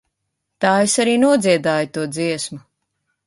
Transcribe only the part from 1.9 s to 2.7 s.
to dziesmu.